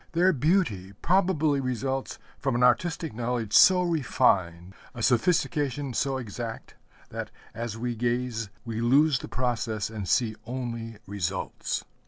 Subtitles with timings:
[0.13, 6.73] Their beauty probably results from an artistic knowledge so refined, a sophistication so exact,
[7.11, 11.83] that, as we gaze, we lose the process and see only results.